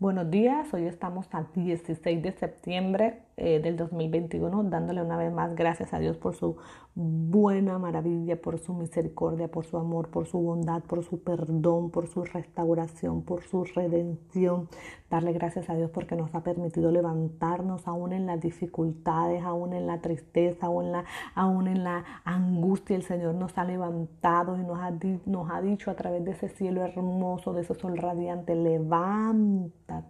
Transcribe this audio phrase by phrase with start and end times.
[0.00, 5.54] Buenos días, hoy estamos al 16 de septiembre eh, del 2021, dándole una vez más
[5.54, 6.56] gracias a Dios por su
[6.94, 12.06] buena maravilla, por su misericordia, por su amor, por su bondad, por su perdón, por
[12.06, 14.68] su restauración, por su redención.
[15.08, 19.86] Darle gracias a Dios porque nos ha permitido levantarnos aún en las dificultades, aún en
[19.86, 21.04] la tristeza, aún en la,
[21.34, 22.94] aún en la angustia.
[22.94, 24.92] El Señor nos ha levantado y nos ha,
[25.24, 30.04] nos ha dicho a través de ese cielo hermoso, de ese sol radiante, levanta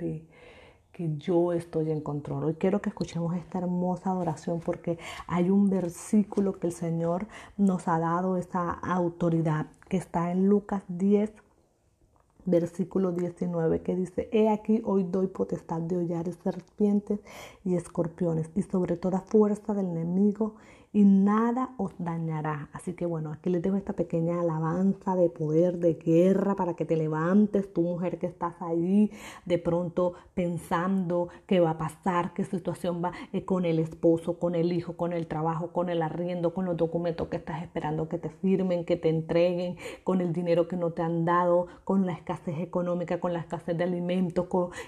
[1.01, 2.45] que yo estoy en control.
[2.45, 7.89] Hoy quiero que escuchemos esta hermosa adoración porque hay un versículo que el Señor nos
[7.89, 11.33] ha dado esa autoridad que está en Lucas 10,
[12.45, 17.21] versículo 19 que dice, he aquí hoy doy potestad de hollar serpientes
[17.65, 20.57] y escorpiones y sobre toda fuerza del enemigo
[20.93, 22.69] y nada os dañará.
[22.73, 26.85] Así que bueno, aquí les dejo esta pequeña alabanza de poder, de guerra, para que
[26.85, 29.11] te levantes, tu mujer que estás ahí,
[29.45, 34.55] de pronto pensando qué va a pasar, qué situación va eh, con el esposo, con
[34.57, 38.19] el hijo, con el trabajo, con el arriendo, con los documentos que estás esperando que
[38.19, 42.13] te firmen, que te entreguen, con el dinero que no te han dado, con la
[42.13, 44.47] escasez económica, con la escasez de alimentos,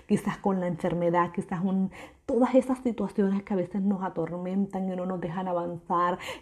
[0.08, 1.91] quizás con la enfermedad, quizás un,
[2.27, 5.92] todas esas situaciones que a veces nos atormentan y no nos dejan avanzar,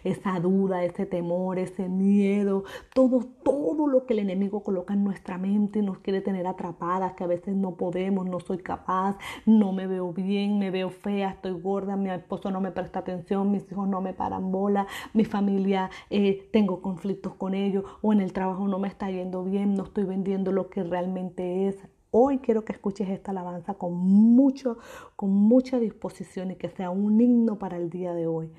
[0.03, 2.63] esa duda, ese temor, ese miedo,
[2.93, 7.13] todo, todo lo que el enemigo coloca en nuestra mente y nos quiere tener atrapadas,
[7.13, 11.31] que a veces no podemos, no soy capaz, no me veo bien, me veo fea,
[11.31, 15.25] estoy gorda, mi esposo no me presta atención, mis hijos no me paran bola, mi
[15.25, 19.75] familia eh, tengo conflictos con ellos o en el trabajo no me está yendo bien,
[19.75, 21.77] no estoy vendiendo lo que realmente es
[22.13, 24.77] Hoy quiero que escuches esta alabanza con mucho,
[25.15, 28.51] con mucha disposición y que sea un himno para el día de hoy.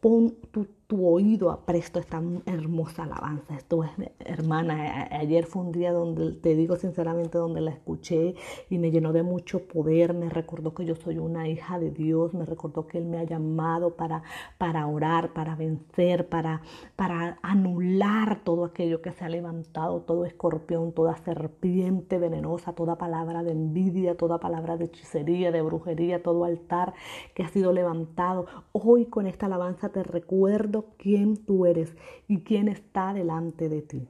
[0.00, 3.54] ponto tu oído apresto esta hermosa alabanza.
[3.54, 8.34] Esto es, hermana, ayer fue un día donde, te digo sinceramente, donde la escuché
[8.70, 12.32] y me llenó de mucho poder, me recordó que yo soy una hija de Dios,
[12.32, 14.22] me recordó que Él me ha llamado para,
[14.56, 16.62] para orar, para vencer, para,
[16.96, 23.42] para anular todo aquello que se ha levantado, todo escorpión, toda serpiente venenosa, toda palabra
[23.42, 26.94] de envidia, toda palabra de hechicería, de brujería, todo altar
[27.34, 28.46] que ha sido levantado.
[28.72, 31.94] Hoy con esta alabanza te recuerdo quién tú eres
[32.26, 34.08] y quién está delante de ti.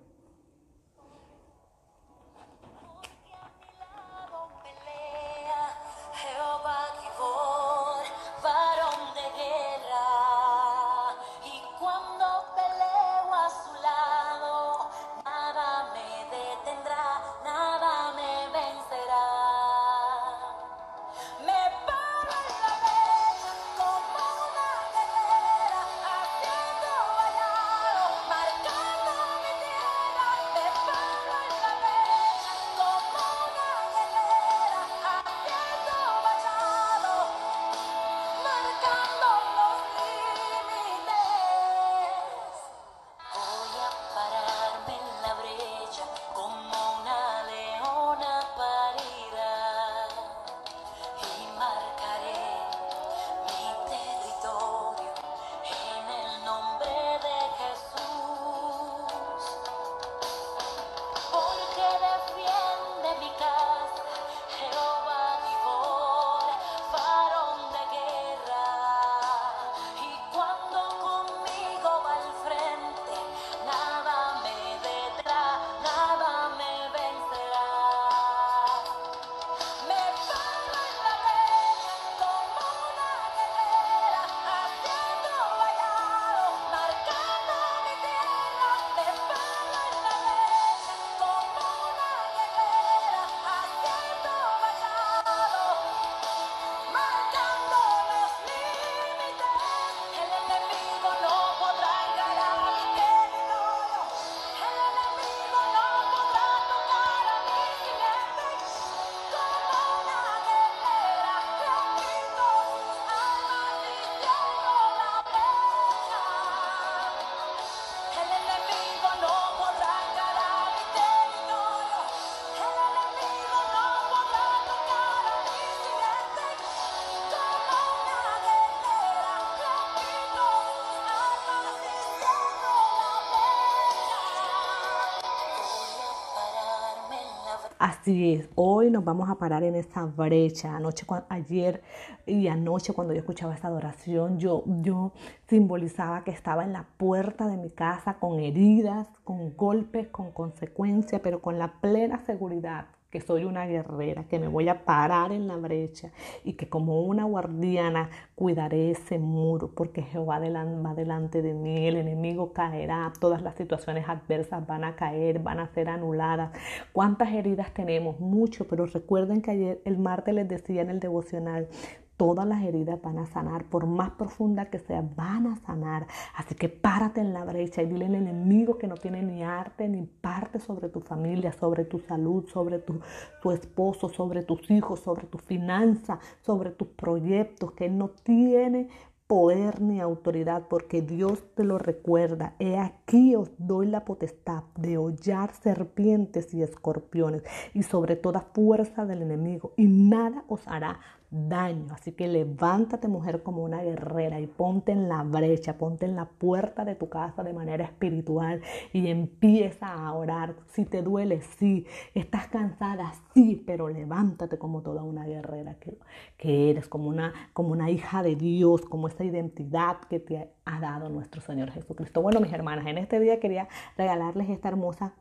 [137.78, 140.75] Así es, hoy nos vamos a parar en esa brecha.
[140.75, 141.80] Anoche, ayer
[142.27, 145.13] y anoche cuando yo escuchaba esta adoración, yo, yo
[145.47, 151.21] simbolizaba que estaba en la puerta de mi casa con heridas, con golpes, con consecuencias,
[151.22, 155.49] pero con la plena seguridad que soy una guerrera, que me voy a parar en
[155.49, 156.10] la brecha
[156.45, 161.97] y que como una guardiana cuidaré ese muro porque Jehová va delante de mí, el
[161.97, 166.53] enemigo caerá, todas las situaciones adversas van a caer, van a ser anuladas.
[166.93, 168.21] ¿Cuántas heridas tenemos?
[168.21, 171.69] Mucho, pero recuerden que ayer el martes les decía en el devocional,
[172.18, 176.09] Todas las heridas van a sanar, por más profunda que sea, van a sanar.
[176.34, 179.88] Así que párate en la brecha y dile al enemigo que no tiene ni arte
[179.88, 183.00] ni parte sobre tu familia, sobre tu salud, sobre tu,
[183.41, 188.88] tu esposo, sobre tus hijos, sobre tu finanza, sobre tus proyectos, que no tiene
[189.28, 192.54] poder ni autoridad, porque Dios te lo recuerda.
[192.59, 197.44] He aquí os doy la potestad de hollar serpientes y escorpiones
[197.74, 200.98] y sobre toda fuerza del enemigo, y nada os hará
[201.30, 201.92] daño.
[201.92, 206.27] Así que levántate mujer como una guerrera y ponte en la brecha, ponte en la
[206.27, 210.54] puerta de tu casa de manera espiritual y empieza a orar.
[210.69, 211.86] Si te duele, sí.
[212.15, 215.98] Estás cansada, sí, pero levántate como toda una guerrera que,
[216.36, 220.81] que eres, como una, como una hija de Dios, como esa identidad que te ha
[220.81, 222.22] dado nuestro Señor Jesucristo.
[222.22, 225.15] Bueno, mis hermanas, en este día quería regalarles esta hermosa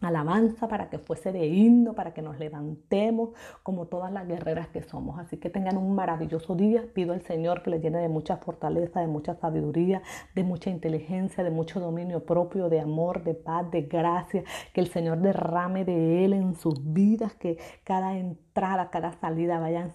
[0.00, 3.30] alabanza, para que fuese de himno, para que nos levantemos
[3.62, 5.18] como todas las guerreras que somos.
[5.18, 6.84] Así que tengan un maravilloso día.
[6.92, 10.02] Pido al Señor que les llene de mucha fortaleza, de mucha sabiduría,
[10.34, 14.44] de mucha inteligencia, de mucho dominio propio, de amor, de paz, de gracia.
[14.72, 18.14] Que el Señor derrame de Él en sus vidas, que cada
[18.54, 19.92] entrada, cada salida vayan,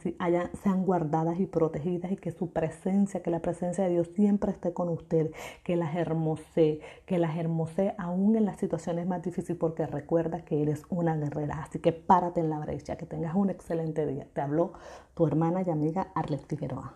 [0.62, 4.74] sean guardadas y protegidas y que su presencia, que la presencia de Dios siempre esté
[4.74, 5.32] con usted,
[5.64, 10.62] que las hermosee, que las hermosee aún en las situaciones más difíciles, porque recuerda que
[10.62, 11.64] eres una guerrera.
[11.64, 14.28] Así que párate en la brecha, que tengas un excelente día.
[14.34, 14.74] Te habló
[15.14, 16.96] tu hermana y amiga Arlet Figueroa.